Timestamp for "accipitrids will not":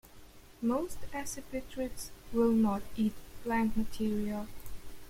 1.13-2.81